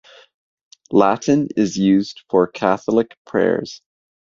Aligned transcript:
Latin 0.89 1.47
is 1.55 1.77
used 1.77 2.23
for 2.27 2.47
Catholic 2.47 3.15
prayers. 3.23 3.83